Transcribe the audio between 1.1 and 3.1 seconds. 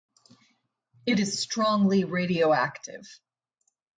is strongly radioactive.